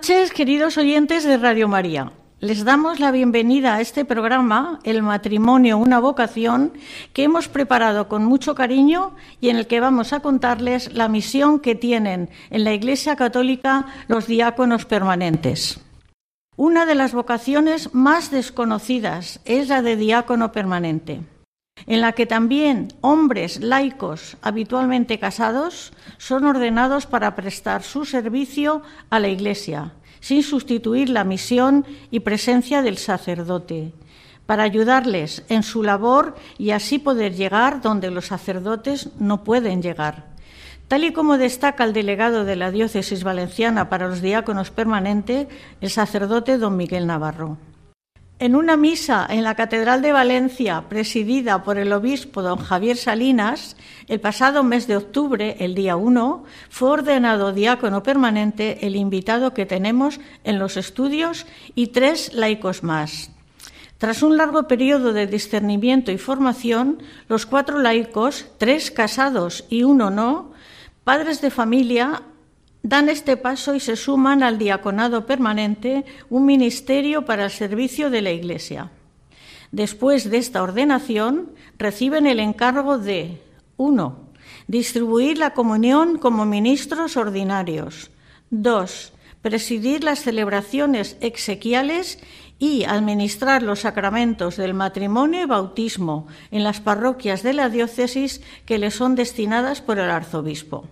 [0.00, 2.10] noches, queridos oyentes de Radio María.
[2.38, 6.72] Les damos la bienvenida a este programa, El matrimonio, una vocación,
[7.12, 11.60] que hemos preparado con mucho cariño y en el que vamos a contarles la misión
[11.60, 15.82] que tienen en la Iglesia Católica los diáconos permanentes.
[16.56, 21.20] Una de las vocaciones más desconocidas es la de diácono permanente,
[21.86, 29.18] en la que también hombres laicos habitualmente casados son ordenados para prestar su servicio a
[29.18, 33.92] la Iglesia, sin sustituir la misión y presencia del sacerdote,
[34.46, 40.30] para ayudarles en su labor y así poder llegar donde los sacerdotes no pueden llegar.
[40.88, 45.46] Tal y como destaca el delegado de la Diócesis Valenciana para los diáconos permanentes,
[45.80, 47.58] el sacerdote don Miguel Navarro.
[48.40, 53.76] En una misa en la Catedral de Valencia, presidida por el obispo don Javier Salinas,
[54.08, 59.66] el pasado mes de octubre, el día 1, fue ordenado diácono permanente el invitado que
[59.66, 63.30] tenemos en los estudios y tres laicos más.
[63.98, 70.08] Tras un largo periodo de discernimiento y formación, los cuatro laicos, tres casados y uno
[70.08, 70.52] no,
[71.04, 72.22] padres de familia,
[72.82, 78.22] dan este paso y se suman al diaconado permanente, un ministerio para el servicio de
[78.22, 78.90] la Iglesia.
[79.72, 83.40] Después de esta ordenación, reciben el encargo de
[83.76, 84.18] 1.
[84.66, 88.10] Distribuir la comunión como ministros ordinarios.
[88.50, 89.12] 2.
[89.42, 92.18] Presidir las celebraciones exequiales
[92.58, 98.78] y administrar los sacramentos del matrimonio y bautismo en las parroquias de la diócesis que
[98.78, 100.86] les son destinadas por el arzobispo.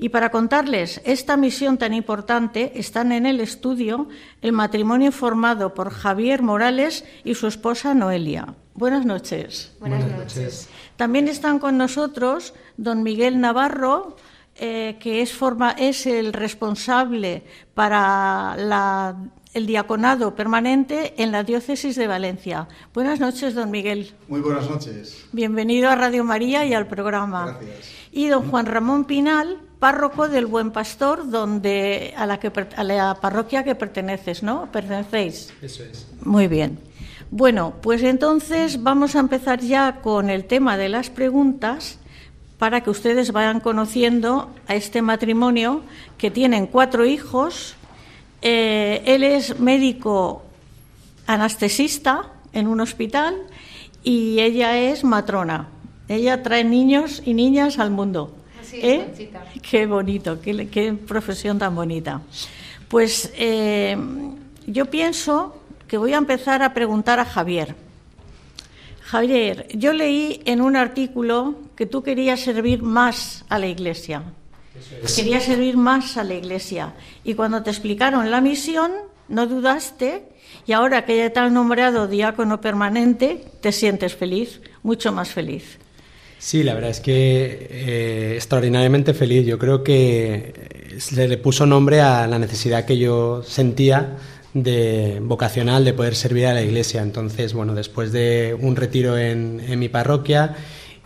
[0.00, 4.08] Y para contarles esta misión tan importante están en el estudio
[4.40, 8.54] el matrimonio formado por Javier Morales y su esposa Noelia.
[8.72, 9.76] Buenas noches.
[9.78, 10.70] Buenas, noches.
[10.96, 14.16] También están con nosotros don Miguel Navarro,
[14.56, 17.44] eh, que es, forma, es el responsable
[17.74, 19.16] para la,
[19.52, 22.68] el diaconado permanente en la diócesis de Valencia.
[22.94, 24.14] Buenas noches, don Miguel.
[24.28, 25.26] Muy buenas noches.
[25.32, 27.58] Bienvenido a Radio María y al programa.
[27.58, 27.92] Gracias.
[28.12, 33.14] Y don Juan Ramón Pinal, párroco del Buen Pastor, donde a la, que, a la
[33.14, 34.70] parroquia que perteneces, ¿no?
[34.70, 35.52] ¿Pertenecéis?
[35.62, 36.06] Eso es.
[36.22, 36.78] Muy bien.
[37.30, 41.98] Bueno, pues entonces vamos a empezar ya con el tema de las preguntas
[42.58, 45.80] para que ustedes vayan conociendo a este matrimonio
[46.18, 47.74] que tienen cuatro hijos.
[48.42, 50.42] Eh, él es médico
[51.26, 53.36] anestesista en un hospital
[54.02, 55.68] y ella es matrona.
[56.08, 58.34] Ella trae niños y niñas al mundo.
[58.78, 59.04] Es, ¿Eh?
[59.06, 59.44] Conchita.
[59.68, 62.22] Qué bonito, qué, qué profesión tan bonita.
[62.88, 63.96] Pues eh,
[64.66, 67.74] yo pienso que voy a empezar a preguntar a Javier.
[69.02, 74.22] Javier, yo leí en un artículo que tú querías servir más a la iglesia.
[75.16, 76.94] Querías servir más a la iglesia.
[77.24, 78.92] Y cuando te explicaron la misión,
[79.28, 80.24] no dudaste
[80.66, 85.78] y ahora que ya te han nombrado diácono permanente, te sientes feliz, mucho más feliz.
[86.40, 89.46] Sí, la verdad es que eh, extraordinariamente feliz.
[89.46, 94.16] Yo creo que se le puso nombre a la necesidad que yo sentía
[94.54, 97.02] de vocacional de poder servir a la iglesia.
[97.02, 100.56] Entonces, bueno, después de un retiro en, en mi parroquia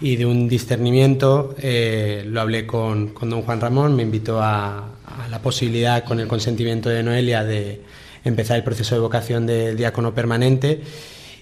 [0.00, 4.88] y de un discernimiento, eh, lo hablé con, con, don Juan Ramón, me invitó a,
[5.04, 7.81] a, la posibilidad, con el consentimiento de Noelia, de
[8.22, 10.81] empezar el proceso de vocación del diácono permanente.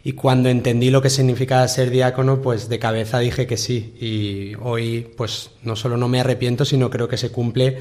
[0.05, 3.95] Y cuando entendí lo que significaba ser diácono, pues de cabeza dije que sí.
[4.01, 7.79] Y hoy, pues no solo no me arrepiento, sino creo que se cumple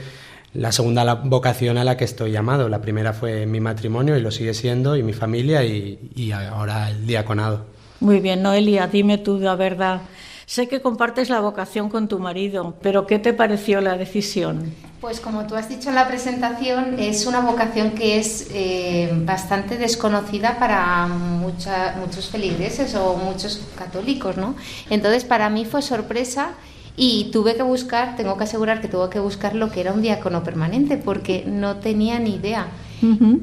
[0.54, 2.70] la segunda vocación a la que estoy llamado.
[2.70, 7.08] La primera fue mi matrimonio y lo sigue siendo, y mi familia, y, ahora el
[7.08, 7.66] diaconado.
[8.00, 10.02] Muy bien, Noelia, dime tú la verdad.
[10.46, 14.74] Sé que compartes la vocación con tu marido, pero ¿qué te pareció la decisión?
[15.02, 19.80] Pues como tú has dicho en la presentación, es una vocación que es eh, bastante
[19.80, 24.54] desconocida para muchos feligreses o muchos católicos, ¿no?
[24.92, 26.52] Entonces para mí fue sorpresa
[26.96, 30.04] y tuve que buscar, tengo que asegurar que tuve que buscar lo que era un
[30.04, 32.68] diácono permanente porque no tenía ni idea.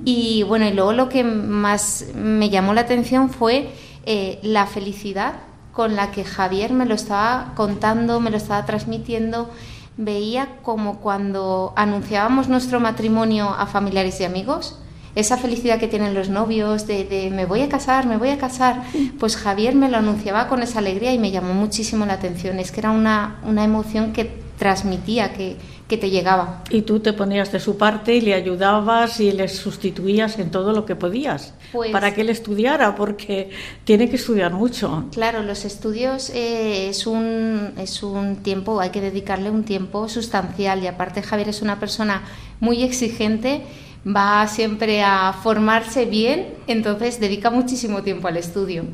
[0.04, 3.70] Y bueno, y luego lo que más me llamó la atención fue
[4.06, 5.34] eh, la felicidad
[5.72, 9.50] con la que Javier me lo estaba contando, me lo estaba transmitiendo,
[9.98, 14.78] veía como cuando anunciábamos nuestro matrimonio a familiares y amigos,
[15.14, 18.84] esa felicidad que tienen los novios de, me voy a casar, me voy a casar,
[19.18, 22.60] pues Javier me lo anunciaba con esa alegría y me llamó muchísimo la atención.
[22.60, 25.56] Es que era una, una emoción que transmitía, que,
[25.88, 26.62] que te llegaba.
[26.70, 30.72] Y tú te ponías de su parte y le ayudabas y le sustituías en todo
[30.72, 33.50] lo que podías pues, para que él estudiara, porque
[33.84, 35.06] tiene que estudiar mucho.
[35.12, 40.82] Claro, los estudios eh, es, un, es un tiempo, hay que dedicarle un tiempo sustancial
[40.82, 42.22] y aparte Javier es una persona
[42.61, 43.62] muy exigente
[44.06, 48.84] va siempre a formarse bien, entonces dedica muchísimo tiempo al estudio.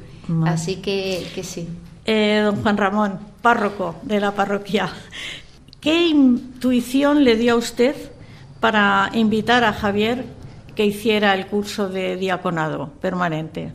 [0.47, 1.69] Así que, que sí.
[2.07, 4.91] Eh, don Juan Ramón, párroco de la parroquia,
[5.85, 7.95] ¿Qué intuición le dio a usted
[8.59, 10.25] para invitar a Javier
[10.75, 13.71] que hiciera el curso de diaconado permanente?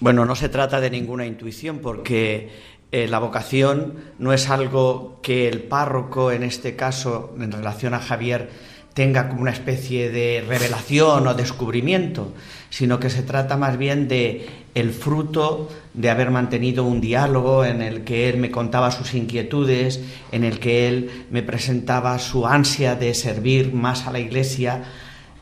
[0.00, 2.48] Bueno, no se trata de ninguna intuición porque
[2.90, 7.98] eh, la vocación no es algo que el párroco, en este caso, en relación a
[7.98, 8.48] Javier,
[8.94, 12.32] tenga como una especie de revelación o descubrimiento,
[12.70, 17.80] sino que se trata más bien de el fruto de haber mantenido un diálogo en
[17.80, 20.00] el que él me contaba sus inquietudes,
[20.32, 24.82] en el que él me presentaba su ansia de servir más a la Iglesia.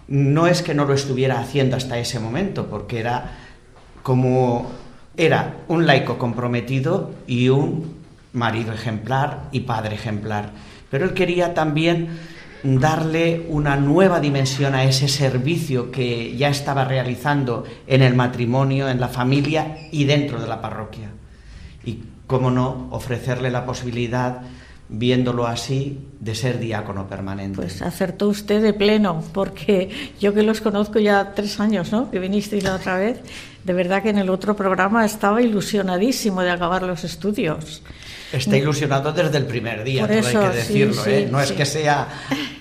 [0.09, 3.39] No es que no lo estuviera haciendo hasta ese momento, porque era
[4.03, 4.71] como
[5.17, 7.97] era un laico comprometido y un
[8.33, 10.51] marido ejemplar y padre ejemplar,
[10.91, 12.19] pero él quería también
[12.63, 19.01] darle una nueva dimensión a ese servicio que ya estaba realizando en el matrimonio, en
[19.01, 21.11] la familia y dentro de la parroquia.
[21.85, 24.43] Y, cómo no, ofrecerle la posibilidad,
[24.89, 27.57] viéndolo así, de ser diácono permanente.
[27.57, 32.11] Pues acertó usted de pleno, porque yo que los conozco ya tres años, ¿no?
[32.11, 33.21] Que vinisteis la otra vez,
[33.65, 37.83] de verdad que en el otro programa estaba ilusionadísimo de acabar los estudios.
[38.33, 41.07] Está ilusionado desde el primer día, todo hay que decirlo.
[41.07, 41.29] ¿eh?
[41.31, 42.09] No es que sea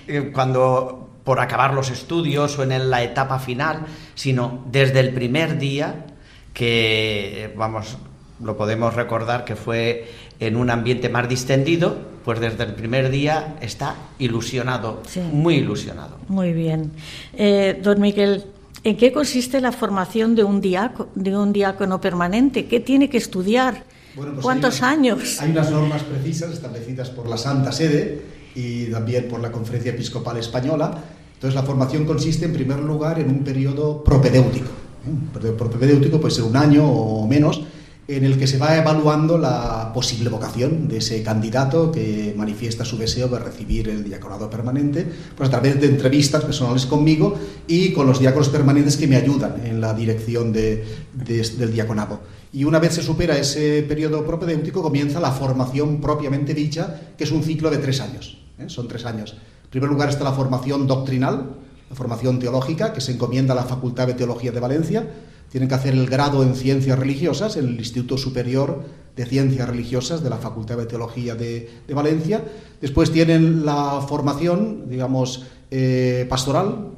[0.06, 5.58] eh, cuando por acabar los estudios o en la etapa final, sino desde el primer
[5.58, 6.06] día
[6.52, 7.96] que, vamos,
[8.42, 10.10] lo podemos recordar que fue
[10.40, 15.02] en un ambiente más distendido, pues desde el primer día está ilusionado,
[15.32, 16.18] muy ilusionado.
[16.28, 16.92] Muy bien.
[17.34, 18.44] Eh, don Miguel,
[18.82, 22.66] ¿en qué consiste la formación de un, diácono, de un diácono permanente?
[22.66, 23.84] ¿Qué tiene que estudiar?
[24.14, 25.40] Pues ¿Cuántos años?
[25.40, 30.36] Hay unas normas precisas establecidas por la Santa Sede y también por la Conferencia Episcopal
[30.36, 31.02] Española.
[31.34, 34.70] Entonces, la formación consiste, en primer lugar, en un periodo propedéutico.
[35.06, 37.62] Un periodo propedéutico puede ser un año o menos,
[38.08, 42.98] en el que se va evaluando la posible vocación de ese candidato que manifiesta su
[42.98, 45.06] deseo de recibir el diaconado permanente,
[45.36, 49.64] pues a través de entrevistas personales conmigo y con los diáconos permanentes que me ayudan
[49.64, 52.20] en la dirección de, del diaconado.
[52.52, 57.30] Y una vez se supera ese periodo propedéutico, comienza la formación propiamente dicha, que es
[57.30, 58.41] un ciclo de tres años.
[58.62, 58.68] ¿Eh?
[58.68, 59.36] Son tres años.
[59.64, 61.56] En primer lugar está la formación doctrinal,
[61.90, 65.06] la formación teológica, que se encomienda a la Facultad de Teología de Valencia
[65.52, 70.22] tienen que hacer el grado en ciencias religiosas en el Instituto Superior de Ciencias Religiosas
[70.22, 72.42] de la Facultad de Teología de, Valencia.
[72.80, 76.92] Después tienen la formación, digamos, eh, pastoral,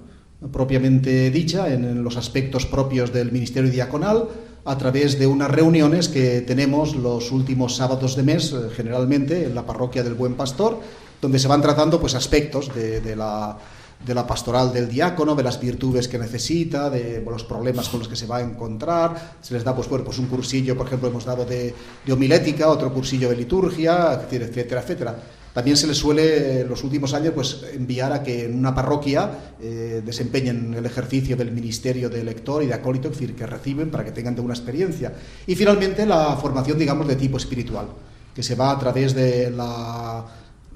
[0.52, 4.28] propiamente dicha, en, los aspectos propios del Ministerio Diaconal,
[4.64, 9.56] a través de unas reuniones que tenemos los últimos sábados de mes, eh, generalmente en
[9.56, 10.78] la parroquia del Buen Pastor,
[11.24, 13.56] donde se van tratando pues, aspectos de la
[14.04, 18.08] de la pastoral del diácono, de las virtudes que necesita, de los problemas con los
[18.08, 19.36] que se va a encontrar.
[19.40, 21.74] Se les da pues, bueno, pues un cursillo, por ejemplo, hemos dado de,
[22.10, 25.16] homilética, otro cursillo de liturgia, etcétera, etcétera.
[25.54, 29.54] También se les suele en los últimos años pues, enviar a que en una parroquia
[29.62, 33.90] eh, desempeñen el ejercicio del ministerio de lector y de acólito, es decir, que reciben
[33.90, 35.12] para que tengan de una experiencia.
[35.46, 37.86] Y finalmente la formación, digamos, de tipo espiritual,
[38.34, 40.24] que se va a través de la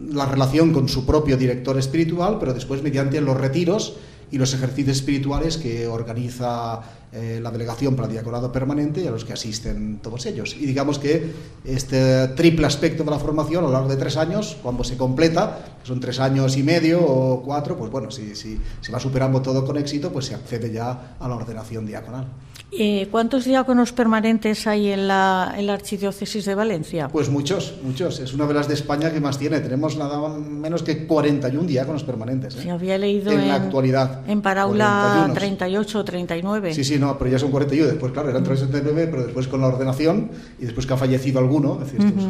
[0.00, 3.96] la relación con su propio director espiritual, pero después mediante los retiros
[4.30, 9.10] y los ejercicios espirituales que organiza eh, la delegación para el diaconado permanente y a
[9.10, 10.54] los que asisten todos ellos.
[10.54, 11.32] Y digamos que
[11.64, 15.78] este triple aspecto de la formación a lo largo de tres años, cuando se completa,
[15.82, 19.64] son tres años y medio o cuatro, pues bueno, si, si se va superando todo
[19.64, 22.26] con éxito, pues se accede ya a la ordenación diaconal.
[22.70, 27.08] Eh, ¿Cuántos diáconos permanentes hay en la, en la, Archidiócesis de Valencia?
[27.08, 28.20] Pues muchos, muchos.
[28.20, 29.60] Es una de las de España que más tiene.
[29.60, 32.56] Tenemos nada menos que 41 diáconos permanentes.
[32.56, 32.62] ¿eh?
[32.64, 34.20] Se había leído en, la actualidad.
[34.28, 36.74] En Paraula 38 o 39.
[36.74, 37.88] Sí, sí, no, pero ya son 41.
[37.88, 41.80] Después, claro, eran 39, pero después con la ordenación y después que ha fallecido alguno,
[41.82, 42.24] es decir, estos,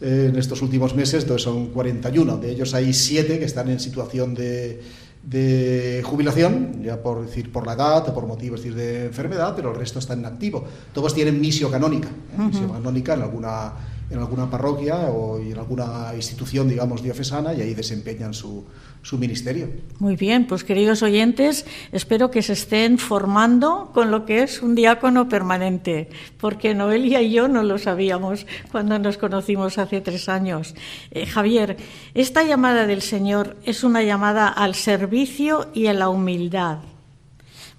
[0.00, 2.38] eh, en estos últimos meses, entonces son 41.
[2.38, 4.80] De ellos hay 7 que están en situación de
[5.24, 9.70] de jubilación, ya por decir por la edad o por motivos decir, de enfermedad, pero
[9.70, 10.64] el resto está en activo.
[10.92, 12.66] Todos tienen misión canónica, ¿eh?
[12.72, 13.72] canónica en alguna
[14.10, 18.64] en alguna parroquia o en alguna institución, digamos, diocesana y ahí desempeñan su,
[19.04, 19.68] su ministerio.
[19.98, 24.74] Muy bien, pues queridos oyentes, espero que se estén formando con lo que es un
[24.74, 26.08] diácono permanente,
[26.38, 30.74] porque Noelia y yo no lo sabíamos cuando nos conocimos hace tres años.
[31.10, 31.76] Eh, Javier,
[32.14, 36.78] esta llamada del Señor es una llamada al servicio y a la humildad.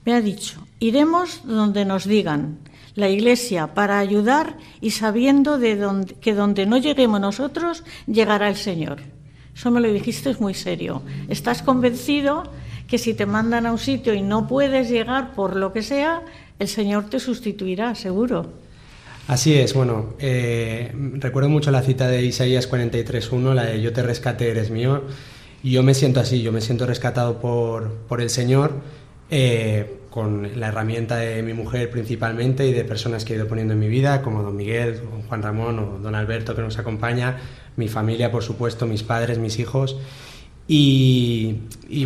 [0.05, 2.59] Me ha dicho, iremos donde nos digan
[2.93, 9.14] la Iglesia para ayudar y sabiendo de que donde no lleguemos nosotros, llegará el Señor.
[9.55, 11.01] Eso me lo dijiste es muy serio.
[11.29, 12.43] ¿Estás convencido
[12.87, 16.23] que si te mandan a un sitio y no puedes llegar por lo que sea,
[16.59, 18.51] el Señor te sustituirá, seguro?
[19.27, 24.03] Así es, bueno, eh, recuerdo mucho la cita de Isaías 43.1, la de yo te
[24.03, 25.03] rescate, eres mío,
[25.63, 28.73] y yo me siento así, yo me siento rescatado por, por el Señor
[29.31, 33.73] eh, con la herramienta de mi mujer principalmente y de personas que he ido poniendo
[33.73, 37.37] en mi vida, como don Miguel, Juan Ramón o don Alberto que nos acompaña,
[37.77, 39.97] mi familia, por supuesto, mis padres, mis hijos.
[40.67, 41.55] Y,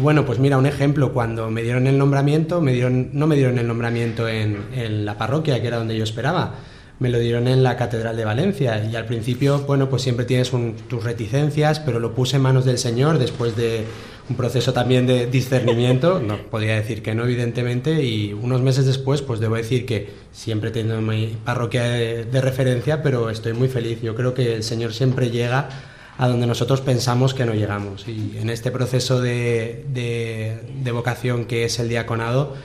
[0.02, 3.58] bueno, pues mira, un ejemplo, cuando me dieron el nombramiento, me dieron, no me dieron
[3.58, 6.56] el nombramiento en, en la parroquia, que era donde yo esperaba,
[7.00, 8.84] me lo dieron en la Catedral de Valencia.
[8.84, 10.52] Y al principio, bueno, pues siempre tienes
[10.88, 13.86] tus reticencias, pero lo puse en manos del Señor después de
[14.30, 16.22] un proceso también de discernimiento.
[16.30, 18.04] No podía decir que no, evidentemente.
[18.04, 23.30] Y unos meses después, pues debo decir que siempre tengo mi parroquia de, referencia, pero
[23.30, 24.02] estoy muy feliz.
[24.02, 25.70] Yo creo que el Señor siempre llega
[26.18, 28.08] a donde nosotros pensamos que no llegamos.
[28.08, 32.56] Y en este proceso de, de vocación que es el diaconado,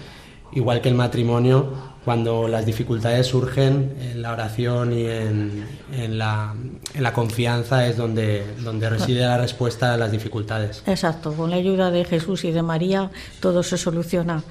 [0.52, 6.54] igual que el matrimonio, cuando las dificultades surgen en la oración y en, en, la,
[6.92, 10.82] en, la, confianza es donde, donde reside la respuesta a las dificultades.
[10.86, 14.42] Exacto, con la ayuda de Jesús y de María todo se soluciona.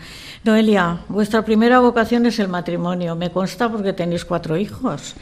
[0.43, 5.15] Noelia, vuestra primera vocación es el matrimonio, me consta porque tenéis cuatro hijos.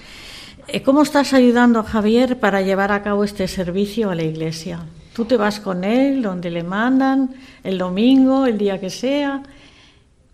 [0.67, 4.79] Eh, ¿Cómo estás ayudando a Javier para llevar a cabo este servicio a la iglesia?
[5.13, 9.43] ¿Tú te vas con él donde le mandan, el domingo, el día que sea?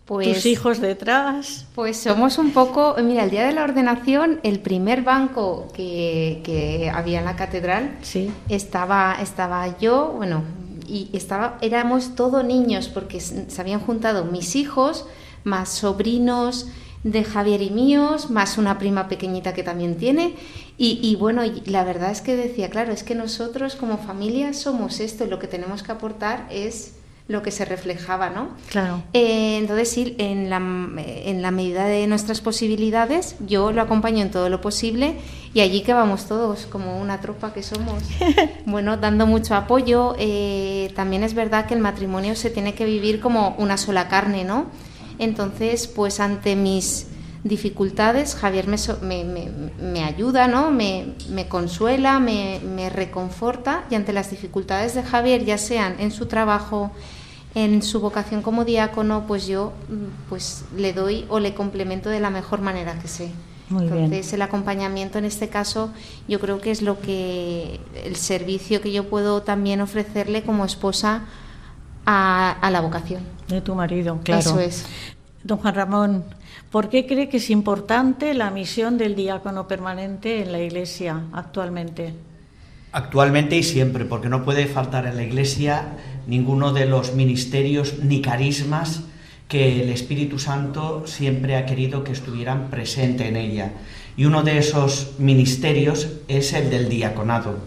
[0.08, 1.66] Pues, ¿Tus hijos detrás?
[1.76, 7.20] Pues somos un poco, mira, el día de la ordenación, el primer banco que, había
[7.20, 8.32] en la catedral, sí.
[8.48, 10.44] estaba, estaba yo, bueno,
[10.88, 15.06] y estaba, éramos todos niños porque se habían juntado mis hijos,
[15.44, 16.68] más sobrinos
[17.04, 20.36] de Javier y míos, más una prima pequeñita que también tiene.
[20.78, 25.02] Y, y bueno, la verdad es que decía, claro, es que nosotros como familia somos
[25.02, 26.94] esto y lo que tenemos que aportar es
[27.28, 28.50] lo que se reflejaba, ¿no?
[28.70, 29.04] Claro.
[29.14, 34.32] Eh, entonces, sí, en la, en la medida de nuestras posibilidades, yo lo acompaño en
[34.32, 35.18] todo lo posible
[35.54, 38.04] y allí que vamos todos, como una tropa que somos,
[38.66, 40.16] bueno, dando mucho apoyo.
[40.18, 44.46] Eh, también es verdad que el matrimonio se tiene que vivir como una sola carne,
[44.46, 44.68] ¿no?
[45.20, 47.08] Entonces, pues ante mis
[47.44, 48.78] dificultades, Javier me,
[49.24, 50.72] me, me, ayuda, ¿no?
[50.72, 56.12] me, me consuela, me, me reconforta y ante las dificultades de Javier, ya sean en
[56.12, 56.92] su trabajo,
[57.58, 62.20] en su vocación como diácono, pues yo mm, pues le doy o le complemento de
[62.20, 63.32] la mejor manera que sé.
[63.70, 65.92] Entonces el acompañamiento en este caso
[66.28, 71.26] yo creo que es lo que el servicio que yo puedo también ofrecerle como esposa
[72.06, 73.24] a, a la vocación.
[73.50, 74.40] De tu marido, claro.
[74.40, 74.86] Eso es.
[75.44, 76.24] Don Juan Ramón,
[76.72, 82.14] ¿por qué cree que es importante la misión del diácono permanente en la Iglesia actualmente?
[82.94, 88.22] Actualmente y siempre, porque no puede faltar en la Iglesia ninguno de los ministerios ni
[88.22, 89.04] carismas
[89.48, 93.72] que el Espíritu Santo siempre ha querido que estuvieran presentes en ella.
[94.18, 97.58] Y uno de esos ministerios es el del diaconado,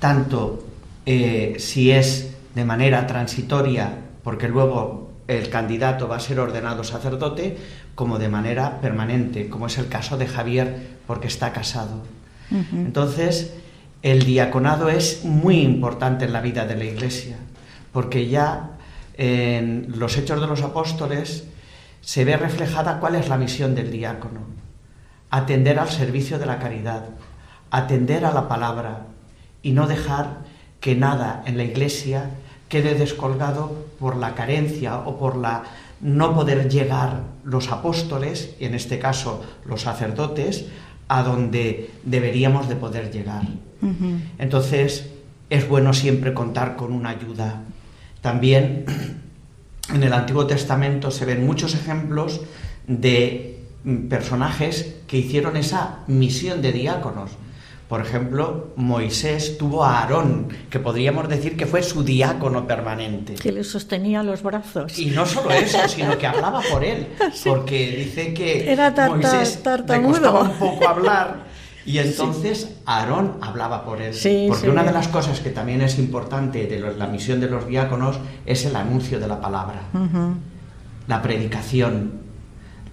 [0.00, 0.66] tanto
[1.06, 7.56] eh, si es de manera transitoria, porque luego el candidato va a ser ordenado sacerdote,
[7.94, 12.02] como de manera permanente, como es el caso de Javier, porque está casado.
[12.50, 13.54] Entonces,
[14.02, 17.36] el diaconado es muy importante en la vida de la Iglesia,
[17.94, 18.72] porque ya
[19.16, 21.44] en los Hechos de los Apóstoles
[22.02, 24.40] se ve reflejada cuál es la misión del diácono.
[25.30, 27.04] Atender al servicio de la caridad,
[27.70, 29.06] atender a la palabra
[29.62, 30.40] y no dejar
[30.80, 32.30] que nada en la iglesia
[32.68, 35.62] quede descolgado por la carencia o por la
[36.00, 40.66] no poder llegar los apóstoles, y en este caso los sacerdotes,
[41.08, 43.44] a donde deberíamos de poder llegar.
[44.38, 45.10] Entonces,
[45.48, 47.62] es bueno siempre contar con una ayuda.
[48.24, 48.86] También
[49.92, 52.40] en el Antiguo Testamento se ven muchos ejemplos
[52.86, 53.60] de
[54.08, 57.32] personajes que hicieron esa misión de diáconos.
[57.86, 63.34] Por ejemplo, Moisés tuvo a Aarón, que podríamos decir que fue su diácono permanente.
[63.34, 64.98] Que le sostenía los brazos.
[64.98, 67.08] Y no solo eso, sino que hablaba por él,
[67.44, 71.44] porque dice que Era Moisés le costaba un poco hablar
[71.86, 74.14] y entonces Aarón hablaba por él.
[74.14, 74.68] Sí, porque sí.
[74.68, 78.64] una de las cosas que también es importante de la misión de los diáconos es
[78.64, 79.82] el anuncio de la palabra,
[81.06, 82.12] la predicación,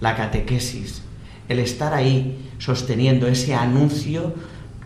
[0.00, 1.02] la catequesis,
[1.48, 4.34] el estar ahí sosteniendo ese anuncio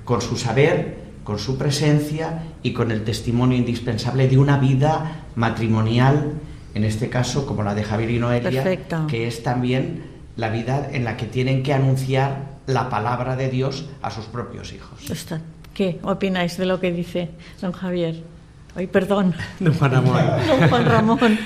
[0.04, 6.34] con su saber, con su presencia y con el testimonio indispensable de una vida matrimonial,
[6.74, 9.06] en este caso como la de Javier y Noelia, Perfecto.
[9.08, 13.86] que es también la vida en la que tienen que anunciar la palabra de Dios
[14.02, 15.10] a sus propios hijos.
[15.10, 15.40] Está.
[15.74, 18.22] ¿Qué opináis de lo que dice don Javier?
[18.74, 20.16] Ay, perdón, Don Juan Ramón.
[20.48, 21.38] don Juan Ramón.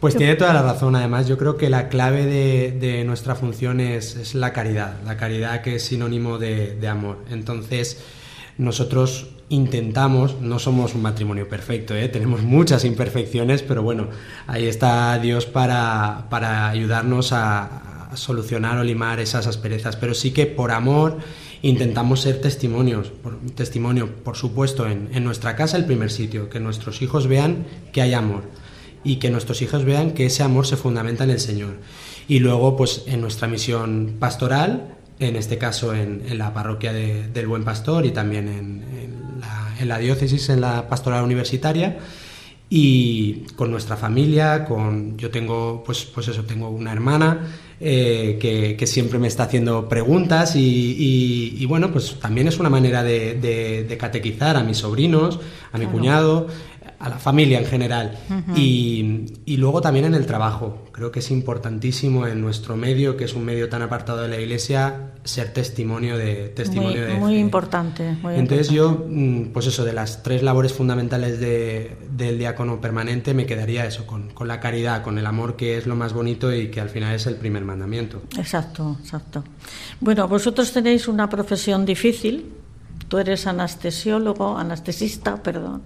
[0.00, 0.94] Pues tiene toda la razón.
[0.94, 4.96] Además, yo creo que la clave de, de nuestra función es, es la caridad.
[5.04, 7.24] La caridad que es sinónimo de, de amor.
[7.30, 8.04] Entonces,
[8.58, 12.08] nosotros intentamos, no somos un matrimonio perfecto, ¿eh?
[12.08, 14.08] tenemos muchas imperfecciones, pero bueno,
[14.48, 19.96] ahí está Dios para, para ayudarnos a solucionar o limar esas asperezas.
[19.96, 21.18] Pero sí que por amor
[21.62, 26.60] intentamos ser testimonios, por, testimonio, por supuesto, en, en nuestra casa el primer sitio, que
[26.60, 28.42] nuestros hijos vean que hay amor
[29.04, 31.74] y que nuestros hijos vean que ese amor se fundamenta en el Señor.
[32.28, 37.28] Y luego, pues en nuestra misión pastoral, en este caso en, en la parroquia de-
[37.28, 41.98] del Buen Pastor y también en, en la, en la diócesis, en la pastoral universitaria,
[42.68, 47.46] y con nuestra familia, con yo tengo, pues, pues eso, tengo una hermana
[47.80, 52.58] eh, que, que siempre me está haciendo preguntas y, y- y, bueno, pues también es
[52.58, 55.38] una manera de, de- de catequizar a mis sobrinos,
[55.72, 55.92] a mi Claro.
[55.98, 56.46] cuñado,
[56.98, 58.18] a la familia en general.
[58.54, 60.84] y, y luego también en el trabajo.
[60.92, 64.38] Creo que es importantísimo en nuestro medio, que es un medio tan apartado de la
[64.40, 68.16] iglesia, ser testimonio de testimonio Muy, de muy importante.
[68.22, 68.74] muy Entonces importante.
[68.74, 73.84] yo, mm, pues eso, de las tres labores fundamentales de- del diácono permanente, me quedaría
[73.84, 76.80] eso, con, con la caridad, con el amor, que es lo más bonito y que
[76.80, 78.22] al final es el primer mandamiento.
[78.38, 79.44] Exacto, exacto.
[80.00, 82.52] Bueno, vosotros tenéis una profesión difícil.
[83.08, 85.82] Tú eres anestesiólogo, anestesista, perdón.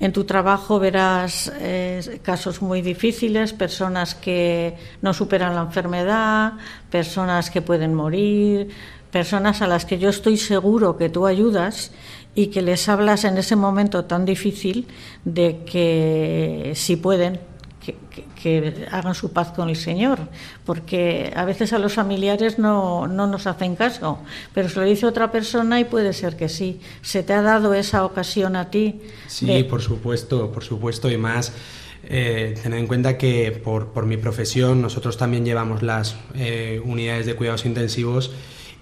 [0.00, 6.54] En tu trabajo verás eh, casos muy difíciles, personas que no superan la enfermedad,
[6.90, 8.68] personas que pueden morir,
[9.10, 11.92] personas a las que yo estoy seguro que tú ayudas
[12.34, 14.88] y que les hablas en ese momento tan difícil
[15.24, 17.38] de que si pueden
[17.84, 20.18] que, que- que hagan su paz con el Señor,
[20.64, 24.18] porque a veces a los familiares no, no nos hacen caso,
[24.52, 26.80] pero se lo dice otra persona y puede ser que sí.
[27.02, 29.00] ¿Se te ha dado esa ocasión a ti?
[29.26, 31.52] Sí, de- por supuesto, por supuesto, y más
[32.06, 37.24] eh, tener en cuenta que por, por mi profesión nosotros también llevamos las eh, unidades
[37.26, 38.30] de cuidados intensivos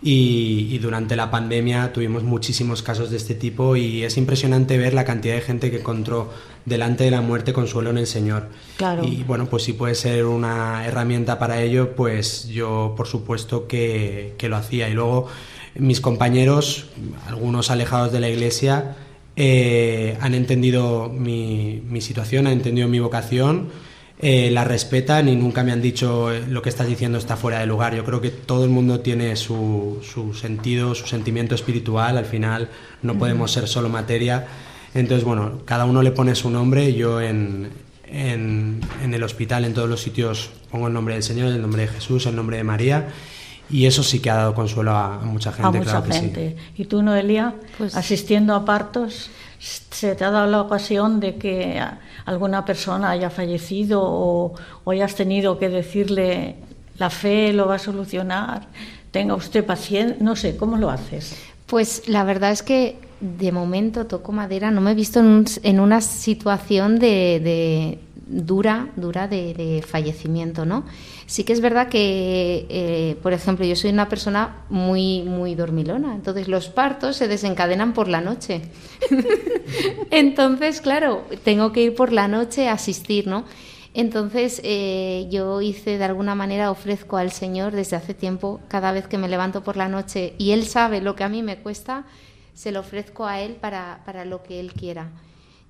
[0.02, 4.94] y, y durante la pandemia tuvimos muchísimos casos de este tipo y es impresionante ver
[4.94, 6.30] la cantidad de gente que encontró
[6.64, 8.48] delante de la muerte consuelo en el Señor.
[8.76, 9.04] Claro.
[9.04, 14.34] Y bueno, pues si puede ser una herramienta para ello, pues yo por supuesto que,
[14.38, 14.88] que lo hacía.
[14.88, 15.28] Y luego
[15.74, 16.86] mis compañeros,
[17.26, 18.96] algunos alejados de la iglesia,
[19.36, 23.70] eh, han entendido mi, mi situación, han entendido mi vocación,
[24.22, 27.58] eh, la respetan y nunca me han dicho eh, lo que estás diciendo está fuera
[27.58, 27.94] de lugar.
[27.94, 32.68] Yo creo que todo el mundo tiene su, su sentido, su sentimiento espiritual, al final
[33.02, 34.46] no podemos ser solo materia.
[34.94, 37.70] Entonces, bueno, cada uno le pone su nombre, yo en,
[38.06, 41.82] en, en el hospital, en todos los sitios, pongo el nombre del Señor, el nombre
[41.82, 43.08] de Jesús, el nombre de María.
[43.70, 46.12] Y eso sí que ha dado consuelo a, a mucha gente, a mucha claro que
[46.12, 46.20] sí.
[46.20, 46.56] gente.
[46.76, 51.80] ¿Y tú, Noelia, Pues- asistiendo a partos, se te ha dado la ocasión de que
[52.24, 54.54] alguna persona haya fallecido o,
[54.84, 56.56] o hayas tenido que decirle
[56.98, 58.66] la fe lo va a solucionar?
[59.10, 61.36] Tenga usted paciencia, no sé, ¿cómo lo haces?
[61.66, 65.46] Pues la verdad es que de momento toco madera, no me he visto en, un-
[65.62, 70.84] en una situación de, de dura, dura de, fallecimiento, ¿no?
[71.26, 76.14] Sí que es verdad que, eh, por ejemplo, yo soy una persona muy, muy dormilona,
[76.14, 78.62] entonces los partos se desencadenan por la noche.
[80.10, 83.44] entonces, claro, tengo que ir por la noche a asistir, ¿no?
[83.94, 89.06] Entonces eh, yo hice de alguna manera, ofrezco al Señor desde hace tiempo, cada vez
[89.06, 92.04] que me levanto por la noche y Él sabe lo que a mí me cuesta,
[92.54, 95.10] se lo ofrezco a Él para, para lo que Él quiera.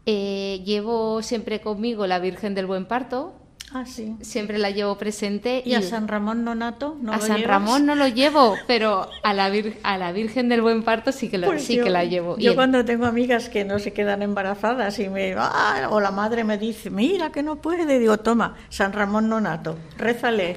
[0.07, 3.35] Eh, llevo siempre conmigo la Virgen del Buen Parto,
[3.75, 4.17] Ah, sí.
[4.21, 5.63] siempre la llevo presente.
[5.65, 6.99] ¿Y a San Ramón Nonato?
[7.01, 7.49] ¿No a San llevas?
[7.49, 11.31] Ramón no lo llevo, pero a la, vir- a la Virgen del Buen Parto sí
[11.31, 12.37] que, lo, Pues sí yo- que la llevo.
[12.37, 16.45] Yo cuando tengo amigas que no se quedan embarazadas y me ah, o la madre
[16.45, 20.57] me dice, mira que no puede, digo, toma, San Ramón Nonato, rézale.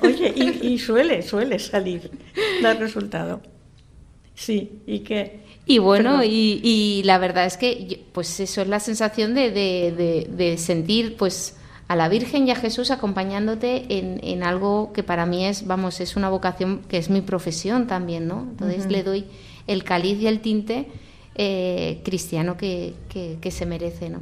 [0.00, 2.10] Oye, y, y suele, suele salir,
[2.62, 3.42] dar resultado.
[4.34, 8.78] Sí, y que Y bueno, y, y la verdad es que, pues eso es la
[8.80, 11.56] sensación de, de- de- de sentir, pues,
[11.88, 16.00] a la Virgen y a Jesús acompañándote en, en algo que para mí es, vamos,
[16.00, 18.40] es una vocación que es mi profesión también, ¿no?
[18.50, 19.24] Entonces le doy
[19.66, 20.86] el caliz y el tinte
[21.34, 24.20] eh, cristiano que, que- que se merece, ¿no?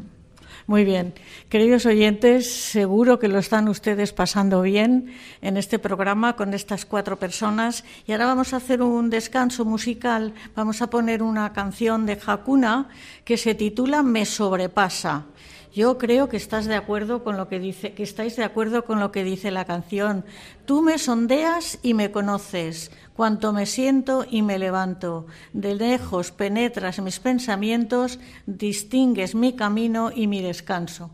[0.66, 1.12] Muy bien.
[1.50, 7.18] Queridos oyentes, seguro que lo están ustedes pasando bien en este programa con estas cuatro
[7.18, 7.85] personas.
[8.07, 10.33] Y ahora vamos a hacer un descanso musical.
[10.57, 12.88] Vamos a poner una canción de Hakuna
[13.27, 15.27] que se titula Me sobrepasa.
[15.74, 19.00] Yo creo que estás de acuerdo con lo que dice, que estáis de acuerdo con
[19.00, 20.24] lo que dice la canción.
[20.66, 25.27] Tú me sondeas y me conoces, cuanto me siento y me levanto.
[25.53, 31.11] De lejos penetras mis pensamientos, distingues mi camino y mi descanso.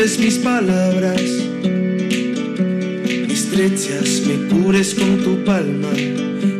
[0.00, 1.20] Mis palabras.
[3.28, 5.90] Estrechas, me cures con tu palma.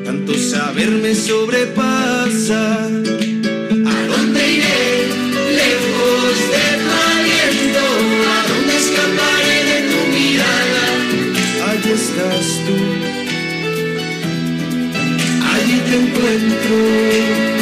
[0.04, 2.84] Tanto saber me sobrepasa.
[2.84, 5.08] ¿A dónde iré?
[5.56, 7.84] Lejos de tu aliento.
[8.28, 10.84] ¿A dónde escaparé de tu mirada?
[11.70, 12.76] Allí estás tú.
[15.54, 17.59] Allí te encuentro.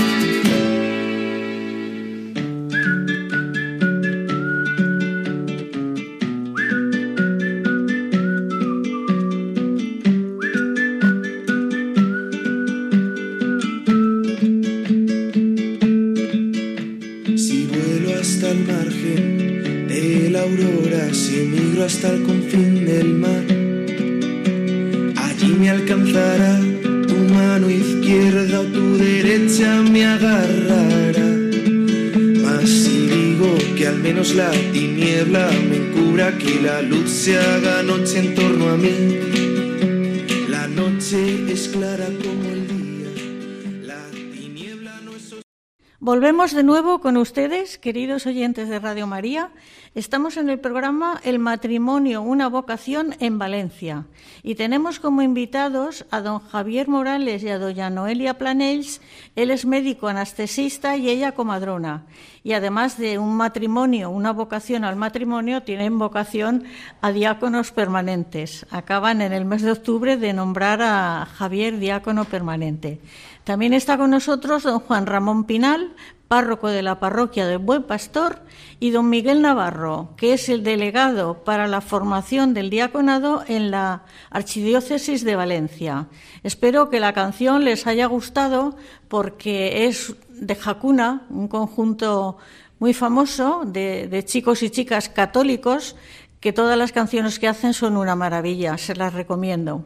[46.39, 49.51] Volvemos de nuevo con ustedes, queridos oyentes de Radio María.
[49.97, 54.07] Estamos en el programa El matrimonio, una vocación en Valencia.
[54.45, 59.01] Y tenemos como invitados a don Javier Morales y a doña Noelia Planells.
[59.35, 62.07] Él es médico anestesista y ella comadrona.
[62.45, 66.63] Y además de un matrimonio, una vocación al matrimonio, tienen vocación
[67.01, 68.65] a diáconos permanentes.
[68.71, 73.01] Acaban en el mes de octubre de nombrar a Javier diácono permanente.
[73.43, 75.95] También está con nosotros don Juan Ramón Pinal,
[76.29, 78.43] párroco de la parroquia del Buen Pastor,
[78.81, 84.05] y don Miguel Navarro, que es el delegado para la formación del diaconado en la
[84.31, 86.07] Archidiócesis de Valencia.
[86.43, 88.77] Espero que la canción les haya gustado
[89.09, 92.37] porque es de Jacuna, un conjunto
[92.79, 95.97] muy famoso de, de chicos y chicas católicos
[96.41, 99.85] que todas las canciones que hacen son una maravilla, se las recomiendo.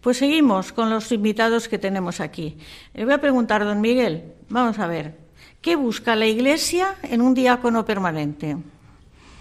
[0.00, 2.56] Pues seguimos con los invitados que tenemos aquí.
[2.94, 5.27] Le voy a preguntar, don Miguel, vamos a ver,
[5.60, 8.56] ¿qué busca la Iglesia en un diácono permanente?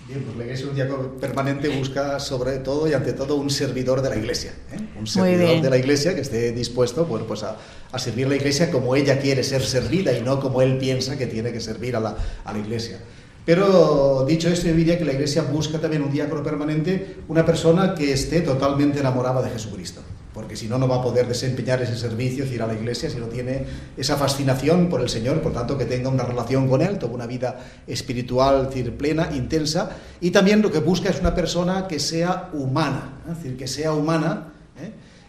[0.08, 4.02] Bien, pues la Iglesia un diácono permanente busca sobre todo y ante todo un servidor
[4.02, 4.54] de la Iglesia.
[4.72, 4.80] ¿eh?
[4.98, 7.58] Un servidor de la Iglesia que esté dispuesto bueno, pues a,
[7.92, 11.18] a servir a la Iglesia como ella quiere ser servida y no como él piensa
[11.18, 13.00] que tiene que servir a la, a la Iglesia.
[13.48, 17.96] Pero dicho esto, yo diría que la Iglesia busca también un diácono permanente, una persona
[17.96, 20.02] que esté totalmente enamorada de Jesucristo.
[20.38, 23.10] Porque si no, no va a poder desempeñar ese servicio, es ir a la iglesia,
[23.10, 23.66] si no tiene
[23.98, 27.26] esa fascinación por el Señor, por tanto, que tenga una relación con Él, toda una
[27.26, 29.90] vida espiritual, decir, plena, intensa,
[30.22, 33.94] y también lo que busca es una persona que sea humana, es decir, que sea
[33.94, 34.57] humana, ¿eh?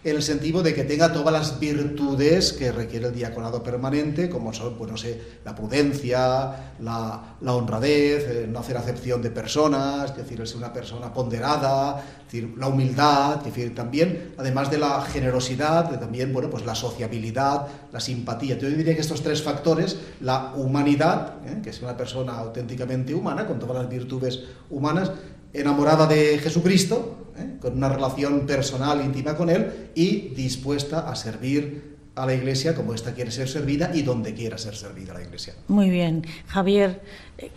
[0.04, 4.52] En el sentido de que tenga todas las virtudes que requiere el diaconado permanente, como
[4.52, 10.16] son, pues no sé, la prudencia, la, honradez, eh, no hacer acepción de personas, es
[10.16, 15.98] decir, ser una persona ponderada, decir, la humildad, decir, también, además de la generosidad, de
[15.98, 18.56] también, bueno, pues la sociabilidad, la simpatía.
[18.56, 21.60] Yo diría que estos tres factores, la humanidad, ¿eh?
[21.62, 25.10] que es una persona auténticamente humana, con todas las virtudes humanas,
[25.52, 27.58] enamorada de Jesucristo, ¿eh?
[27.60, 32.94] con una relación personal íntima con Él y dispuesta a servir a la Iglesia como
[32.94, 35.54] ésta quiere ser servida y donde quiera ser servida la Iglesia.
[35.68, 36.26] Muy bien.
[36.48, 37.00] Javier,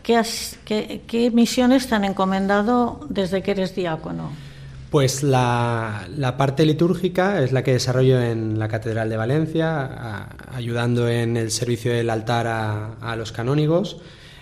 [0.03, 4.31] ¿qué, has, qué, qué misiones te han encomendado desde que eres diácono?
[4.91, 10.55] Pues la, la, parte litúrgica es la que desarrollo en la Catedral de Valencia, a,
[10.55, 14.01] ayudando en el servicio del altar a, a los canónigos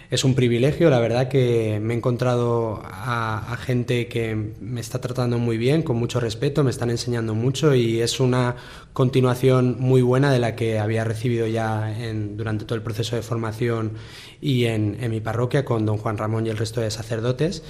[0.10, 5.38] es un privilegio, la verdad que me he encontrado a, gente que me está tratando
[5.38, 8.56] muy bien, con mucho respeto, me están enseñando mucho y es una
[8.93, 13.22] continuación muy buena de la que había recibido ya en, durante todo el proceso de
[13.22, 13.93] formación
[14.41, 17.62] y en, mi parroquia con don Juan Ramón y el resto de sacerdotes.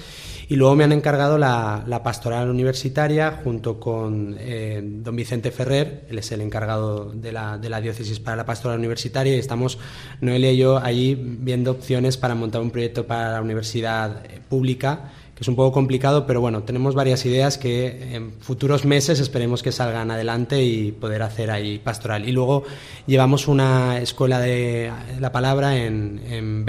[0.50, 6.18] Y luego me han encargado la, pastoral universitaria junto con eh, don Vicente Ferrer, él
[6.18, 9.78] es el encargado de la, de la diócesis para la pastoral universitaria y estamos,
[10.20, 15.48] Noelia y yo, allí viendo opciones para montar un proyecto para la universidad pública es
[15.48, 20.10] un poco complicado, pero bueno, tenemos varias ideas que en futuros meses esperemos que salgan
[20.10, 22.28] adelante y poder hacer ahí pastoral.
[22.28, 22.64] Y luego
[23.06, 26.66] llevamos una escuela de la palabra en, en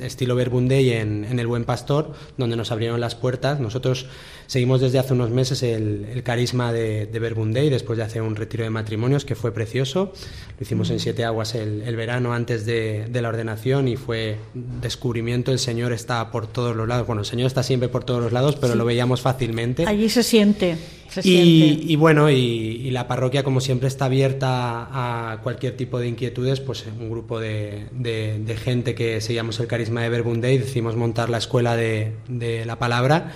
[0.00, 3.60] estilo Verbundey en, en El Buen Pastor, donde nos abrieron las puertas.
[3.60, 4.06] Nosotros
[4.48, 8.34] seguimos desde hace unos meses el, el carisma de, de Verbundey, después de hacer un
[8.34, 10.12] retiro de matrimonios que fue precioso.
[10.58, 14.38] Lo hicimos en Siete Aguas el, el verano antes de, de la ordenación y fue
[14.54, 15.52] descubrimiento.
[15.52, 17.06] El Señor está por todos los lados.
[17.06, 18.78] Bueno, el Señor está siempre por todos los lados, pero sí.
[18.78, 19.84] lo veíamos fácilmente.
[19.86, 20.78] Allí se siente.
[21.10, 21.92] Se y, siente.
[21.92, 24.88] y, bueno, y, y, la parroquia, como siempre, está abierta
[25.32, 26.60] a cualquier tipo de inquietudes.
[26.60, 31.28] Pues un grupo de, de, de gente que seguíamos el carisma de Verbunday decidimos montar
[31.28, 33.34] la escuela de, de la palabra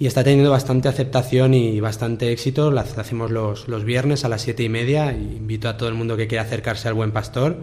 [0.00, 2.70] y está teniendo bastante aceptación y bastante éxito.
[2.70, 5.12] La hacemos los, los viernes a las siete y media.
[5.12, 7.62] Invito a todo el mundo que quiera acercarse al Buen Pastor.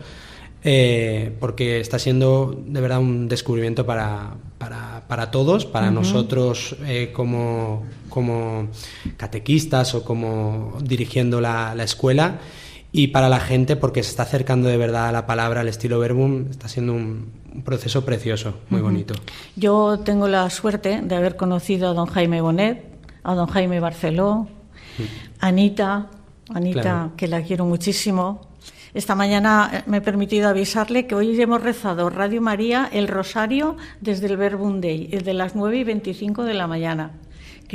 [0.67, 5.93] Eh, porque está siendo de verdad un descubrimiento para, para, para todos, para uh -huh.
[5.93, 8.69] nosotros eh, como, como,
[9.15, 12.39] catequistas o como dirigiendo la, la, escuela
[12.95, 15.99] y para la gente porque se está acercando de verdad a la palabra, al estilo
[15.99, 18.88] verbum, está siendo un, un proceso precioso, muy uh -huh.
[18.88, 19.13] bonito.
[19.58, 22.86] Yo tengo la suerte de haber conocido a don Jaime Bonet,
[23.23, 24.47] a don Jaime Barceló, uh
[24.97, 25.08] -huh.
[25.41, 26.10] Anita,
[26.53, 27.12] Anita, claro.
[27.17, 28.47] que la quiero muchísimo,
[28.93, 33.75] esta mañana eh, me he permitido avisarle que hoy hemos rezado Radio María el Rosario
[33.99, 37.12] desde el Verbum Dei, desde las 9 y 25 de la mañana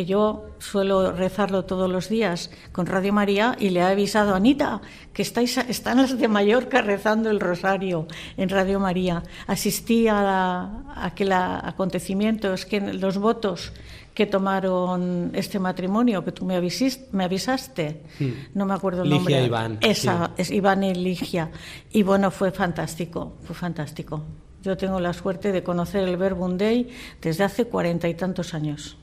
[0.01, 4.39] que yo suelo rezarlo todos los días con Radio María y le he avisado a
[4.39, 4.81] Anita
[5.13, 8.07] que estáis, están las de Mallorca rezando el rosario
[8.39, 9.23] en Radio María.
[9.47, 13.75] Asistí a, la, a aquel acontecimiento, es que los votos
[14.15, 18.35] que tomaron este matrimonio que tú me, avisiste, me avisaste, sí.
[18.55, 19.45] no me acuerdo el Ligia nombre.
[19.45, 19.79] Iván.
[19.83, 20.33] Esa, sí.
[20.43, 21.51] es Iván y Ligia.
[21.93, 24.23] Y bueno, fue fantástico, fue fantástico.
[24.63, 26.89] Yo tengo la suerte de conocer el Verbum Dei
[27.21, 28.97] desde hace cuarenta y tantos años.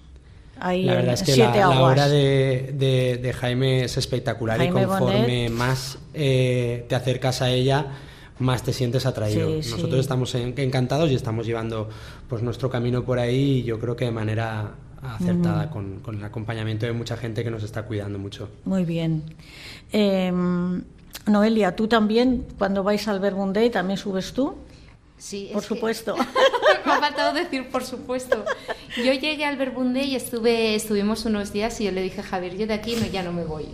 [0.59, 4.81] Ahí la verdad es que la, la, obra de, de, de, Jaime es espectacular Jaime
[4.81, 5.51] y conforme Bonet.
[5.51, 7.87] más eh, te acercas a ella,
[8.39, 9.61] más te sientes atraído.
[9.61, 9.99] Sí, Nosotros sí.
[9.99, 11.89] estamos encantados y estamos llevando
[12.27, 15.69] pues nuestro camino por ahí y yo creo que de manera acertada mm.
[15.69, 18.49] con, con, el acompañamiento de mucha gente que nos está cuidando mucho.
[18.65, 19.23] Muy bien.
[19.91, 20.31] Eh,
[21.27, 24.55] Noelia, tú también, cuando vais al Verbum Day, ¿también subes tú?
[25.17, 26.15] Sí, por supuesto.
[26.88, 28.43] Me ha faltado decir por supuesto.
[28.97, 32.58] Yo llegué al Verbunde y estuve, estuvimos unos días y yo le dije a Javier,
[32.58, 33.65] yo de aquí no, ya no me voy.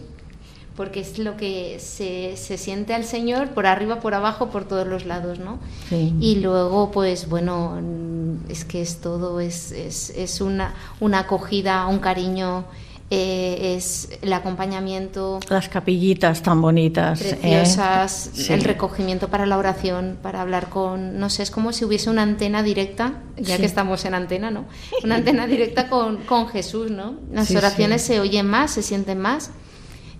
[0.76, 4.88] Porque es lo que se, se, siente al Señor por arriba, por abajo, por todos
[4.88, 5.60] los lados, ¿no?
[5.88, 6.16] Sí.
[6.20, 7.80] Y luego, pues bueno,
[8.50, 12.66] es que es todo, es, es, es una, una acogida, un cariño
[13.16, 15.40] eh, es el acompañamiento.
[15.48, 17.20] Las capillitas tan bonitas.
[17.20, 18.32] Preciosas, eh.
[18.34, 18.54] sí.
[18.54, 22.24] el recogimiento para la oración, para hablar con, no sé, es como si hubiese una
[22.24, 23.62] antena directa, ya sí.
[23.62, 24.66] que estamos en antena, ¿no?
[25.04, 27.18] Una antena directa con, con Jesús, ¿no?
[27.32, 29.52] Las sí, oraciones se oyen más, se sienten más,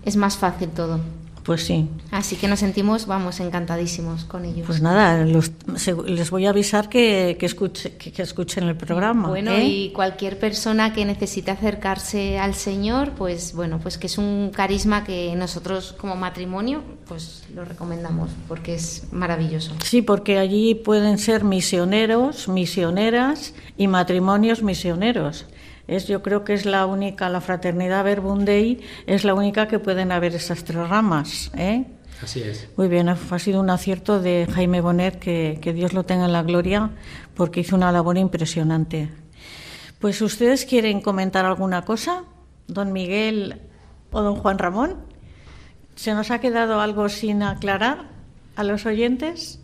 [0.04, 1.00] es más fácil todo.
[1.44, 1.86] Pues sí.
[2.10, 4.66] Así que nos sentimos, vamos, encantadísimos con ellos.
[4.66, 9.28] Pues nada, les voy a avisar que, que, escuchen el programa.
[9.28, 9.64] Bueno, ¿eh?
[9.64, 15.04] y cualquier persona que necesite acercarse al Señor, pues bueno, pues que es un carisma
[15.04, 19.72] que nosotros como matrimonio, pues lo recomendamos porque es maravilloso.
[19.84, 25.44] Sí, porque allí pueden ser misioneros, misioneras y matrimonios misioneros.
[25.86, 30.12] Es, yo creo que es la única, la fraternidad Verbum es la única que pueden
[30.12, 31.50] haber esas tres ramas.
[31.56, 31.84] ¿eh?
[32.22, 32.68] Así es.
[32.76, 36.32] Muy bien, ha sido un acierto de Jaime Bonet, que, que Dios lo tenga en
[36.32, 36.90] la gloria,
[37.34, 39.10] porque hizo una labor impresionante.
[39.98, 42.24] Pues ustedes quieren comentar alguna cosa,
[42.66, 43.60] don Miguel
[44.10, 44.96] o don Juan Ramón.
[45.96, 48.08] ¿Se nos ha quedado algo sin aclarar
[48.56, 49.60] a los oyentes?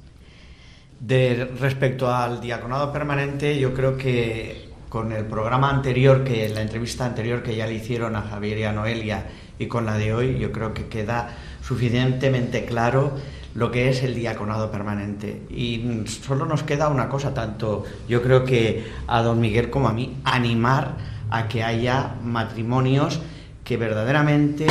[1.00, 7.06] De respecto al diaconado permanente, yo creo que con el programa anterior, que la entrevista
[7.06, 10.38] anterior que ya le hicieron a Javier y a Noelia y con la de hoy,
[10.38, 13.12] yo creo que queda suficientemente claro
[13.54, 15.42] lo que es el diaconado permanente.
[15.48, 19.92] Y solo nos queda una cosa, tanto yo creo que a don Miguel como a
[19.92, 20.96] mí, animar
[21.30, 23.20] a que haya matrimonios
[23.62, 24.66] que verdaderamente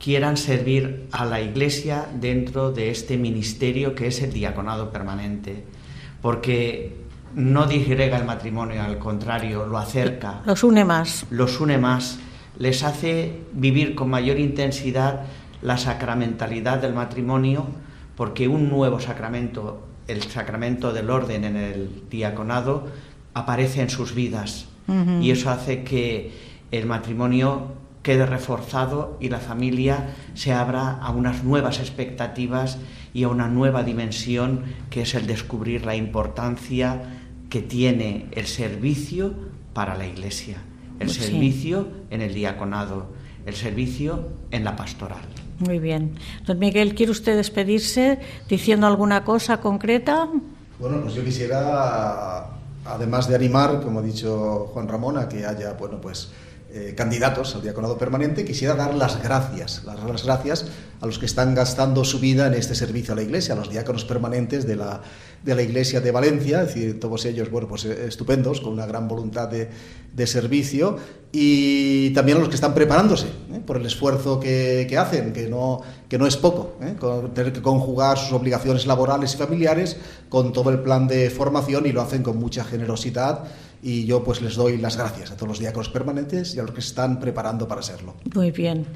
[0.00, 5.62] quieran servir a la Iglesia dentro de este ministerio que es el diaconado permanente.
[6.20, 7.03] Porque
[7.34, 10.42] no disgrega el matrimonio, al contrario, lo acerca.
[10.46, 11.26] Los une más.
[11.30, 12.18] Los une más,
[12.58, 15.22] les hace vivir con mayor intensidad
[15.62, 17.66] la sacramentalidad del matrimonio,
[18.16, 22.86] porque un nuevo sacramento, el sacramento del orden en el diaconado,
[23.32, 24.66] aparece en sus vidas.
[25.22, 26.30] Y eso hace que
[26.70, 32.78] el matrimonio quede reforzado y la familia se abra a unas nuevas expectativas
[33.14, 37.23] y a una nueva dimensión que es el descubrir la importancia
[37.54, 39.32] que tiene el servicio
[39.74, 40.56] para la Iglesia,
[40.98, 43.06] el servicio en el diaconado,
[43.46, 45.22] el servicio en la pastoral.
[45.60, 46.16] Muy bien.
[46.46, 50.28] Don Miguel, ¿quiere usted despedirse diciendo alguna cosa concreta?
[50.80, 55.74] Bueno, pues yo quisiera, además de animar, como ha dicho Juan Ramón, a que haya,
[55.74, 56.32] bueno, pues
[56.72, 60.66] eh, candidatos al diaconado permanente, quisiera dar las gracias, las, las gracias
[61.00, 63.70] a los que están gastando su vida en este servicio a la Iglesia, a los
[63.70, 65.02] diáconos permanentes de la,
[65.42, 68.86] de la Iglesia de Valencia, es decir, todos ellos, bueno, pues eh, estupendos, con una
[68.86, 69.68] gran voluntad de,
[70.14, 70.96] de servicio,
[71.36, 73.60] y también a los que están preparándose ¿eh?
[73.66, 76.94] por el esfuerzo que, que, hacen, que no, que no es poco, ¿eh?
[77.34, 79.96] tener que conjugar sus obligaciones laborales y familiares
[80.28, 83.44] con todo el plan de formación y lo hacen con mucha generosidad
[83.82, 86.70] y yo pues les doy las gracias a todos los diáconos permanentes y a los
[86.70, 88.14] que se están preparando para serlo.
[88.34, 88.86] Muy bien.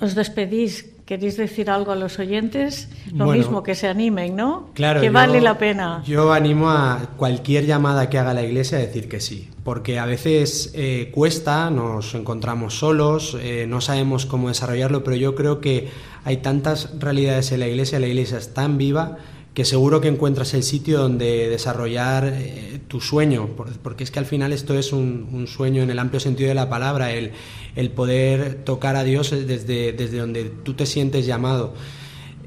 [0.00, 0.93] Os despedís.
[1.04, 2.88] ¿Queréis decir algo a los oyentes?
[3.12, 4.70] Lo mismo, que se animen, ¿no?
[4.72, 5.02] Claro.
[5.02, 6.02] Que vale la pena.
[6.06, 10.06] Yo animo a cualquier llamada que haga la Iglesia a decir que sí, porque a
[10.06, 15.90] veces eh, cuesta, nos encontramos solos, eh, no sabemos cómo desarrollarlo, pero yo creo que
[16.24, 19.18] hay tantas realidades en la Iglesia, la Iglesia es tan viva
[19.54, 23.50] que seguro que encuentras el sitio donde desarrollar eh, tu sueño,
[23.82, 26.68] porque es que al final esto es un, sueño en el amplio sentido de la
[26.68, 27.30] palabra, el,
[27.76, 31.72] el poder tocar a Dios desde, desde donde tú te sientes llamado.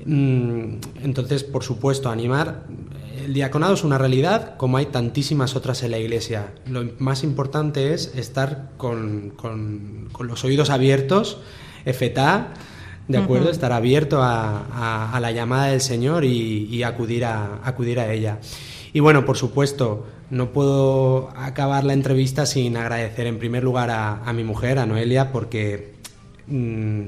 [0.06, 2.66] Mm, entonces, por supuesto, animar.
[3.24, 6.54] El diaconado es una realidad, como hay tantísimas otras en la iglesia.
[6.66, 11.40] Lo más importante es estar con, con, con los oídos abiertos,
[11.86, 12.54] efetá,
[13.08, 13.50] ¿de acuerdo?
[13.50, 18.40] Estar abierto a, la llamada del Señor y, acudir, a, acudir a ella.
[18.94, 24.34] Y bueno, por supuesto, no puedo acabar la entrevista sin agradecer en primer lugar a,
[24.34, 25.94] mi mujer, a Noelia, porque
[26.48, 27.04] mm,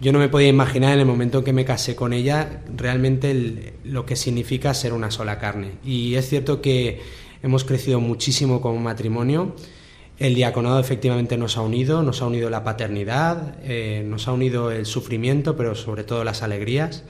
[0.00, 3.74] yo no me podía imaginar en el momento en que me casé con ella realmente
[3.84, 5.72] lo que significa ser una sola carne.
[5.84, 7.00] Y es cierto que
[7.42, 9.54] hemos crecido muchísimo como matrimonio.
[10.24, 14.70] El diaconado efectivamente nos ha unido, nos ha unido la paternidad, eh, nos ha unido
[14.70, 17.04] el sufrimiento, pero sobre todo las alegrías.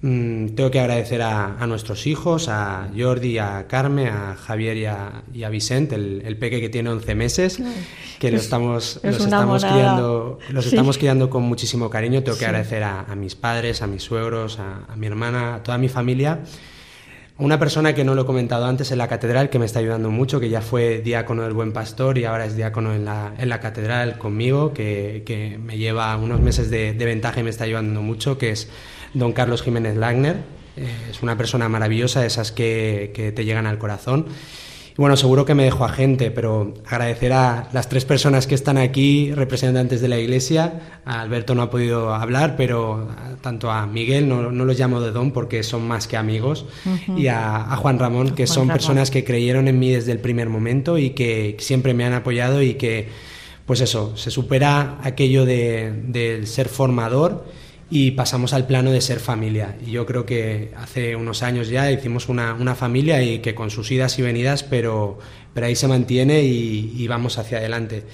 [0.00, 4.86] Mm, tengo que agradecer a, nuestros hijos, a Jordi, a Carmen, a Javier y
[5.44, 7.62] a, Vicente, el, peque que tiene 11 meses,
[8.18, 12.24] que los estamos, los estamos, criando, los estamos criando con muchísimo cariño.
[12.24, 15.88] Tengo que agradecer a, mis padres, a mis suegros, a mi hermana, a toda mi
[15.88, 16.40] familia
[17.38, 20.10] una persona que no lo he comentado antes en la catedral, que me está ayudando
[20.10, 23.48] mucho, que ya fue diácono del Buen Pastor y ahora es diácono en la, en
[23.48, 28.02] la catedral conmigo, que, que, me lleva unos meses de, ventaja y me está ayudando
[28.02, 28.68] mucho, que es
[29.14, 30.36] don Carlos Jiménez Lagner.
[30.76, 34.26] Eh, es una persona maravillosa, esas que, que te llegan al corazón.
[34.92, 38.54] Y bueno, seguro que me dejo a gente, pero agradecer a las tres personas que
[38.54, 41.00] están aquí, representantes de la Iglesia.
[41.06, 43.08] A Alberto no ha podido hablar, pero
[43.40, 46.66] tanto a Miguel, no, no los llamo de don porque son más que amigos,
[47.16, 50.98] y a, Juan Ramón, que son personas que creyeron en mí desde el primer momento
[50.98, 53.08] y que siempre me han apoyado y que,
[53.66, 57.44] pues eso, se supera aquello de, del ser formador
[57.94, 59.76] y pasamos al plano de ser familia.
[59.86, 63.68] Y yo creo que hace unos años ya hicimos una, una familia y que con
[63.68, 65.18] sus idas y venidas, pero,
[65.52, 68.04] pero ahí se mantiene y, vamos hacia adelante.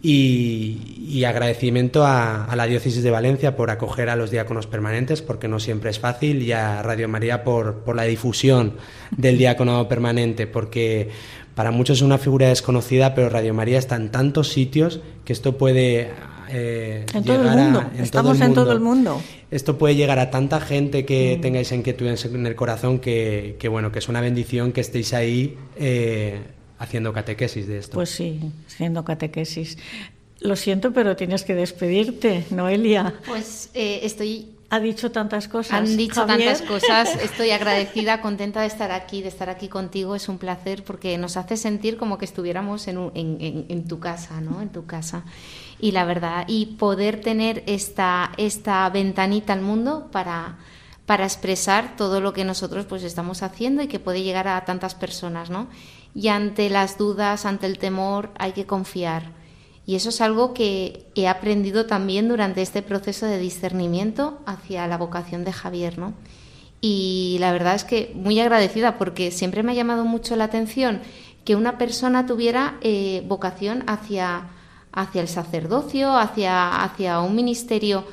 [0.00, 5.48] Y, agradecimiento a, a, la Diócesis de Valencia por acoger a los diáconos permanentes, porque
[5.48, 8.74] no siempre es fácil, y a Radio María por, por la difusión
[9.10, 11.08] del diácono permanente, porque
[11.56, 15.58] para muchos es una figura desconocida, pero Radio María está en tantos sitios que esto
[15.58, 16.12] puede
[16.50, 17.90] eh, en todo el mundo.
[17.98, 19.20] Estamos en todo el mundo.
[19.50, 21.40] Esto puede llegar a tanta gente que mm.
[21.40, 26.40] tengáis inquietudes en el corazón que, bueno, que es una bendición que estéis ahí eh,
[26.78, 27.94] haciendo catequesis de esto.
[27.94, 29.78] Pues sí, haciendo catequesis.
[30.40, 33.14] Lo siento, pero tienes que despedirte, Noelia.
[33.26, 35.72] Pues eh, estoy ha dicho tantas cosas.
[35.72, 37.08] Han dicho tantas cosas.
[37.22, 40.14] Estoy agradecida, contenta de estar aquí, de estar aquí contigo.
[40.14, 44.60] Es un placer porque nos hace sentir como que estuviéramos en, en tu casa, ¿no?
[44.60, 45.24] En tu casa
[45.80, 50.58] y la verdad, y poder tener esta, esta ventanita al mundo para,
[51.06, 54.94] para expresar todo lo que nosotros pues estamos haciendo y que puede llegar a tantas
[54.94, 55.68] personas, ¿no?
[56.14, 59.30] Y ante las dudas, ante el temor, hay que confiar.
[59.86, 64.98] Y eso es algo que he aprendido también durante este proceso de discernimiento hacia la
[64.98, 66.12] vocación de Javier, ¿no?
[66.80, 71.00] Y la verdad es que muy agradecida porque siempre me ha llamado mucho la atención
[71.44, 74.48] que una persona tuviera eh, vocación hacia
[74.92, 78.04] hacia el sacerdocio, hacia, hacia un ministerio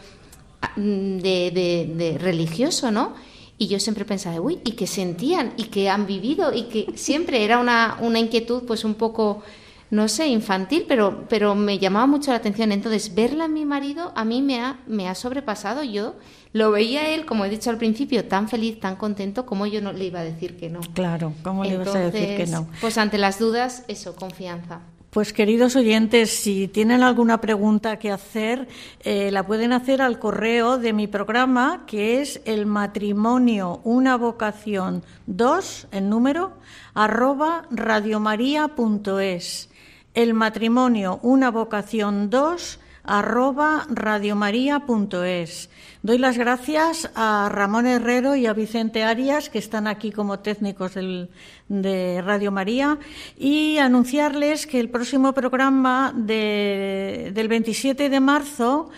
[0.75, 3.13] mm, de, religioso, ¿no?
[3.57, 7.43] Y yo siempre pensaba, uy, y que sentían, y que han vivido, y que siempre
[7.45, 9.43] era una, una inquietud, pues un poco,
[9.91, 12.73] no sé, infantil, pero, pero me llamaba mucho la atención.
[12.73, 15.83] Entonces, verla en mi marido a mí me ha, me ha sobrepasado.
[15.83, 16.15] Yo
[16.51, 19.93] lo veía él, como he dicho al principio, tan feliz, tan contento, como yo no
[19.93, 20.81] le iba a decir que no.
[20.93, 22.67] Claro, ¿cómo le ibas a decir que no?
[22.81, 24.81] Pues ante las dudas, eso, confianza.
[25.15, 28.67] Pues queridos oyentes, si tienen alguna pregunta que hacer,
[28.99, 35.05] eh, la pueden hacer al correo de mi programa, que es el matrimonio una vocación
[35.27, 36.57] 2, el número,
[36.93, 39.69] arroba radiomaria.es.
[40.15, 45.69] El matrimonio una vocación 2, arroba radiomaria.es.
[46.03, 50.93] Doy las gracias a Ramón Herrero y a Vicente Arias, que están aquí como técnicos
[50.93, 52.99] de Radio María,
[53.37, 58.91] y anunciarles que el próximo programa del 27 de marzo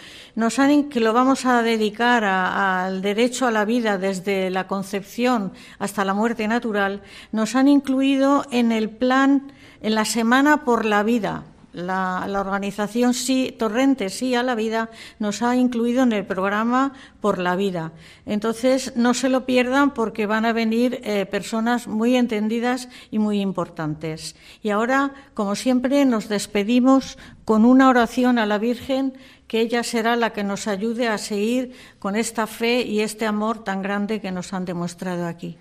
[0.89, 6.13] que lo vamos a dedicar al derecho a la vida desde la concepción hasta la
[6.13, 7.01] muerte natural,
[7.31, 9.51] nos han incluido en el plan,
[9.81, 11.43] en la Semana por la Vida
[11.77, 17.37] la, organización sí, Torrente Sí a la Vida nos ha incluido en el programa Por
[17.37, 17.93] la Vida.
[18.25, 23.39] Entonces, no se lo pierdan porque van a venir eh, personas muy entendidas y muy
[23.41, 24.35] importantes.
[24.63, 29.13] Y ahora, como siempre, nos despedimos con una oración a la Virgen
[29.47, 33.63] que ella será la que nos ayude a seguir con esta fe y este amor
[33.63, 35.57] tan grande que nos han demostrado aquí.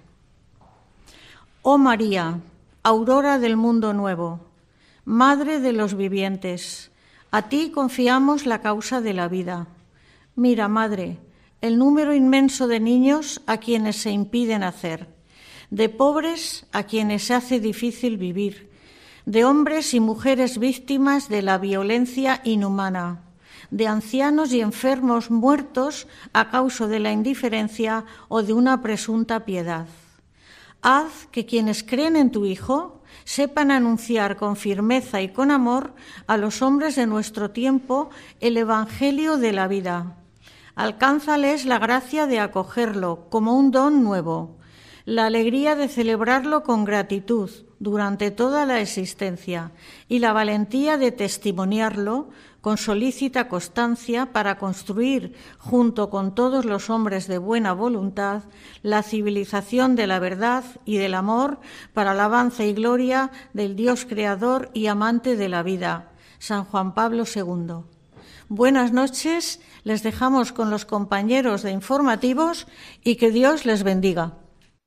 [1.62, 2.40] Oh María,
[2.82, 4.45] aurora del mundo nuevo,
[5.09, 6.90] Madre de los vivientes,
[7.30, 9.68] a ti confiamos la causa de la vida.
[10.34, 11.18] Mira, Madre,
[11.61, 15.07] el número inmenso de niños a quienes se impide nacer,
[15.70, 18.68] de pobres a quienes se hace difícil vivir,
[19.26, 23.22] de hombres y mujeres víctimas de la violencia inhumana,
[23.70, 29.86] de ancianos y enfermos muertos a causa de la indiferencia o de una presunta piedad.
[30.82, 32.95] Haz que quienes creen en tu Hijo
[33.27, 35.95] sepan anunciar con firmeza y con amor
[36.29, 38.09] a los hombres de nuestro tiempo
[38.41, 40.16] el Evangelio de la vida.
[40.77, 44.55] Alcánzales la gracia de acogerlo como un don nuevo,
[45.07, 47.48] la alegría de celebrarlo con gratitud
[47.78, 49.70] durante toda la existencia
[50.09, 52.28] y la valentía de testimoniarlo
[52.61, 58.42] con solícita constancia para construir, junto con todos los hombres de buena voluntad,
[58.82, 61.61] la civilización de la verdad y del amor
[61.94, 66.11] para alabanza y gloria del Dios creador y amante de la vida.
[66.40, 67.84] San Juan Pablo II.
[68.48, 72.66] Buenas noches, les dejamos con los compañeros de informativos
[73.04, 74.34] y que Dios les bendiga.